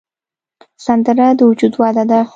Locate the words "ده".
2.09-2.19